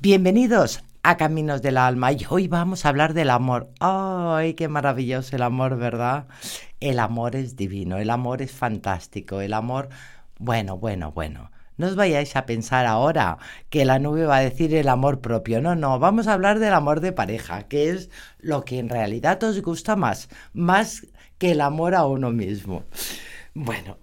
[0.00, 3.72] Bienvenidos a Caminos del Alma y hoy vamos a hablar del amor.
[3.80, 6.28] ¡Ay, qué maravilloso el amor, ¿verdad?
[6.78, 9.88] El amor es divino, el amor es fantástico, el amor,
[10.38, 11.50] bueno, bueno, bueno.
[11.78, 13.38] No os vayáis a pensar ahora
[13.70, 15.60] que la nube va a decir el amor propio.
[15.60, 18.08] No, no, vamos a hablar del amor de pareja, que es
[18.38, 21.08] lo que en realidad os gusta más, más
[21.38, 22.84] que el amor a uno mismo.
[23.52, 23.98] Bueno,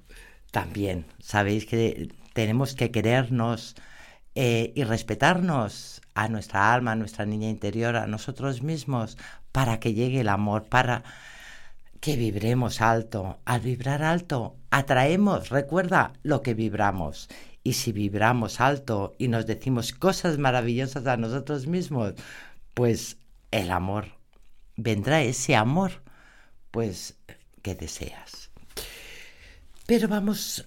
[0.52, 3.78] también sabéis que tenemos que querernos,
[4.36, 9.18] eh, y respetarnos a nuestra alma, a nuestra niña interior, a nosotros mismos,
[9.52, 11.04] para que llegue el amor, para
[12.02, 13.40] que vibremos alto.
[13.46, 17.30] Al vibrar alto, atraemos, recuerda lo que vibramos.
[17.64, 22.14] Y si vibramos alto y nos decimos cosas maravillosas a nosotros mismos,
[22.74, 23.18] pues
[23.52, 24.10] el amor,
[24.76, 26.04] vendrá ese amor,
[26.72, 27.18] pues
[27.62, 28.52] que deseas.
[29.88, 30.66] Pero vamos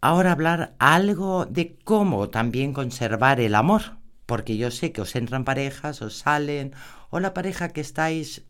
[0.00, 5.44] ahora hablar algo de cómo también conservar el amor, porque yo sé que os entran
[5.44, 6.74] parejas, os salen,
[7.10, 8.44] o la pareja que estáis,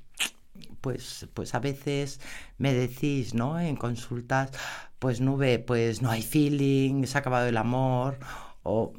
[0.81, 2.21] pues, pues a veces
[2.59, 3.59] me decís, ¿no?
[3.59, 4.51] En consultas,
[4.99, 8.19] pues nube, pues no hay feeling, se ha acabado el amor,
[8.63, 8.93] o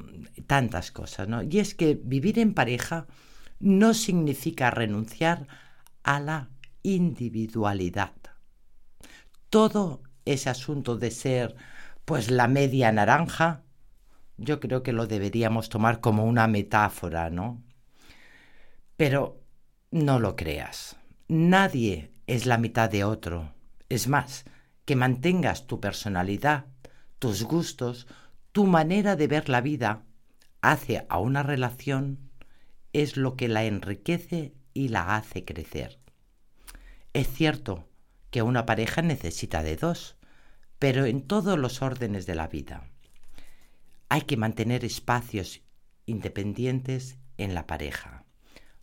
[0.46, 1.42] tantas cosas, ¿no?
[1.42, 3.06] Y es que vivir en pareja
[3.60, 5.46] no significa renunciar
[6.02, 6.50] a la
[6.82, 8.12] individualidad.
[9.50, 11.56] Todo ese asunto de ser
[12.04, 13.62] pues la media naranja,
[14.36, 17.62] yo creo que lo deberíamos tomar como una metáfora, ¿no?
[18.96, 19.40] Pero
[19.90, 20.96] no lo creas.
[21.28, 23.52] Nadie es la mitad de otro.
[23.88, 24.44] Es más,
[24.84, 26.66] que mantengas tu personalidad,
[27.18, 28.06] tus gustos,
[28.52, 30.02] tu manera de ver la vida
[30.60, 32.30] hace a una relación
[32.92, 35.98] es lo que la enriquece y la hace crecer.
[37.12, 37.88] Es cierto
[38.30, 40.16] que una pareja necesita de dos,
[40.82, 42.88] pero en todos los órdenes de la vida.
[44.08, 45.62] Hay que mantener espacios
[46.06, 48.24] independientes en la pareja.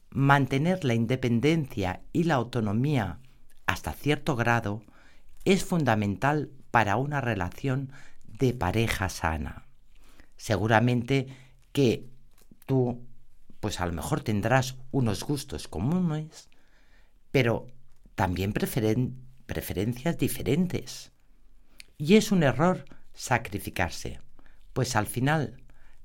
[0.10, 3.20] Mantener la independencia y la autonomía
[3.66, 4.82] hasta cierto grado
[5.44, 7.92] es fundamental para una relación
[8.26, 9.66] de pareja sana.
[10.38, 11.28] Seguramente
[11.74, 12.08] que
[12.66, 13.06] tú,
[13.60, 16.48] pues a lo mejor tendrás unos gustos comunes,
[17.32, 17.68] pero
[18.16, 21.12] también preferencias diferentes.
[22.02, 24.22] Y es un error sacrificarse,
[24.72, 25.58] pues al final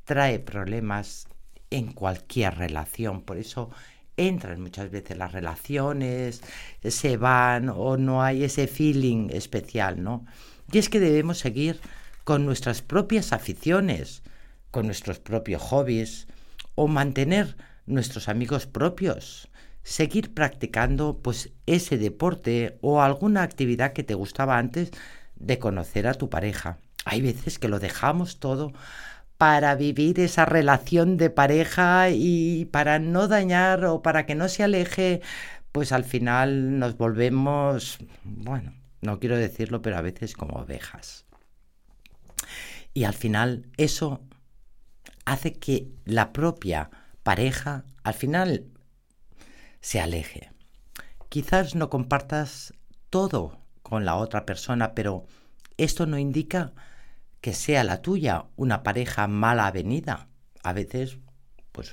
[0.03, 1.29] trae problemas
[1.71, 3.23] en cualquier relación.
[3.23, 3.71] Por eso
[4.17, 6.43] entran muchas veces las relaciones,
[6.83, 10.27] se van o no hay ese feeling especial, ¿no?
[10.73, 11.81] Y es que debemos seguir
[12.25, 14.25] con nuestras propias aficiones,
[14.73, 16.27] con nuestros propios hobbies
[16.75, 17.57] o mantener
[17.87, 19.49] nuestros amigos propios,
[19.85, 24.91] seguir practicando pues ese deporte o alguna actividad que te gustaba antes
[25.37, 26.79] de conocer a tu pareja.
[27.05, 28.73] Hay veces que lo dejamos todo
[29.39, 34.63] para vivir esa relación de pareja y para no dañar o para que no se
[34.63, 35.21] aleje,
[35.73, 41.27] pues al final nos volvemos, bueno, no quiero decirlo, pero a veces como ovejas.
[42.95, 44.21] Y al final eso
[45.25, 46.91] hace que la propia
[47.23, 48.67] pareja al final
[49.81, 50.53] se aleje.
[51.29, 52.73] Quizás no compartas
[53.11, 55.27] todo con la otra persona, pero
[55.77, 56.73] esto no indica
[57.41, 60.29] que sea la tuya una pareja mala avenida.
[60.63, 61.19] A veces,
[61.71, 61.93] pues,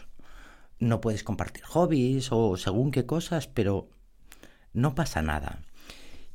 [0.80, 3.90] no puedes compartir hobbies o según qué cosas, pero
[4.74, 5.60] no pasa nada.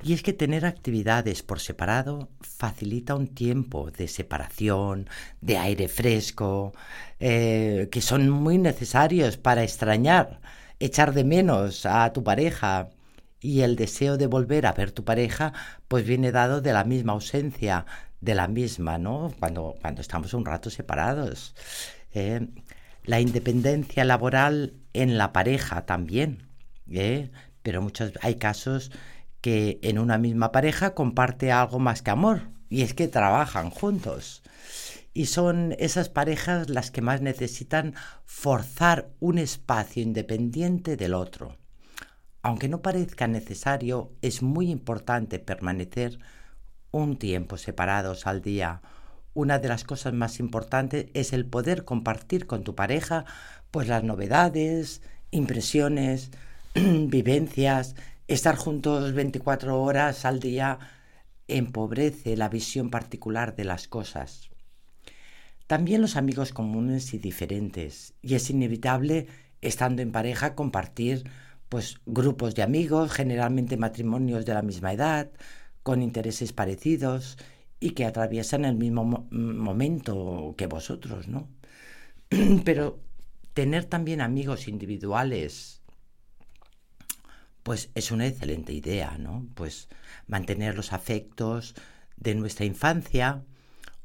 [0.03, 5.09] Y es que tener actividades por separado facilita un tiempo de separación,
[5.41, 6.75] de aire fresco,
[7.19, 10.43] eh, que son muy necesarios para extrañar,
[10.79, 12.91] echar de menos a tu pareja,
[13.47, 15.53] y el deseo de volver a ver tu pareja
[15.87, 17.87] pues viene dado de la misma ausencia
[18.21, 19.33] de la misma, ¿no?
[19.39, 21.55] Cuando, cuando estamos un rato separados.
[22.13, 22.49] ¿eh?
[23.05, 26.49] la independencia laboral en la pareja también,
[26.91, 27.31] ¿eh?
[27.63, 28.91] pero muchos hay casos
[29.41, 34.43] que en una misma pareja comparte algo más que amor y es que trabajan juntos.
[35.15, 37.95] Y son esas parejas las que más necesitan
[38.25, 41.57] forzar un espacio independiente del otro.
[42.47, 46.21] Aunque no parezca necesario, es muy importante permanecer
[46.93, 48.83] un tiempo separados al día.
[49.35, 53.25] Una de las cosas más importantes es el poder compartir con tu pareja
[53.73, 55.03] pues las novedades,
[55.33, 56.31] impresiones,
[56.77, 57.97] vivencias,
[58.29, 60.79] estar juntos 24 horas al día
[61.49, 64.51] empobrece la visión particular de las cosas.
[65.67, 69.27] También los amigos comunes y diferentes, y es inevitable,
[69.63, 71.25] estando en pareja, compartir
[71.69, 75.31] pues grupos de amigos, generalmente matrimonios de la misma edad,
[75.83, 77.39] con intereses parecidos
[77.81, 81.49] y que atraviesan el mismo momento que vosotros, ¿no?
[82.65, 83.01] Pero
[83.57, 85.81] Tener también amigos individuales,
[87.63, 89.47] pues es una excelente idea, ¿no?
[89.55, 89.89] Pues
[90.27, 91.75] mantener los afectos
[92.19, 93.47] de nuestra infancia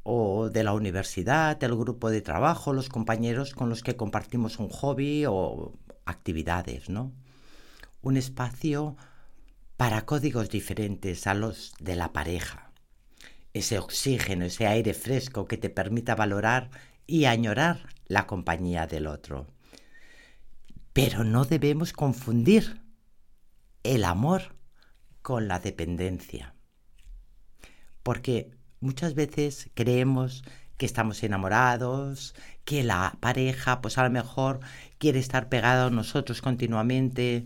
[0.04, 4.70] o de la universidad, el grupo de trabajo, los compañeros con los que compartimos un
[4.70, 5.74] hobby o
[6.06, 7.12] actividades, ¿no?
[8.02, 8.98] Un espacio
[9.78, 12.72] para códigos diferentes a los de la pareja.
[13.54, 16.70] Ese oxígeno, ese aire fresco que te permita valorar
[17.08, 19.48] y añorar la compañía del otro.
[20.94, 22.82] Pero no debemos confundir
[23.84, 24.56] el amor
[25.22, 26.56] con la dependencia.
[28.04, 30.44] Porque muchas veces creemos
[30.82, 32.34] que estamos enamorados,
[32.66, 34.62] que la pareja pues a lo mejor
[34.98, 37.44] quiere estar pegado a nosotros continuamente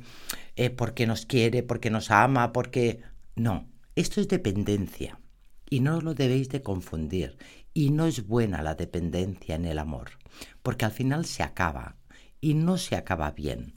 [0.56, 3.02] eh, porque nos quiere, porque nos ama, porque...
[3.36, 3.68] No,
[3.98, 5.20] esto es dependencia
[5.70, 7.38] y no lo debéis de confundir.
[7.74, 10.12] Y no es buena la dependencia en el amor,
[10.64, 11.98] porque al final se acaba
[12.40, 13.74] y no se acaba bien.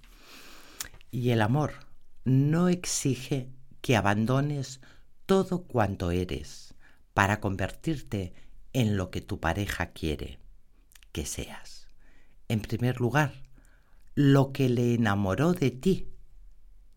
[1.10, 1.72] Y el amor
[2.24, 3.48] no exige
[3.80, 4.80] que abandones
[5.26, 6.76] todo cuanto eres
[7.12, 8.34] para convertirte
[8.78, 10.38] en lo que tu pareja quiere
[11.10, 11.88] que seas.
[12.46, 13.32] En primer lugar,
[14.14, 16.12] lo que le enamoró de ti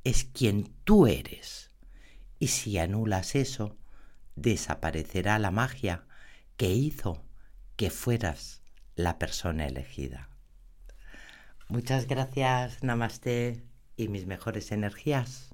[0.03, 1.71] es quien tú eres.
[2.37, 3.79] Y si anulas eso,
[4.35, 6.05] desaparecerá la magia
[6.55, 7.25] que hizo
[7.77, 8.61] que fueras
[8.95, 10.29] la persona elegida.
[11.67, 13.65] Muchas gracias, Namaste,
[13.97, 15.49] y mis mejores energías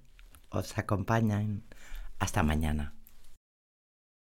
[0.49, 1.63] os acompañan.
[2.19, 2.96] Hasta mañana.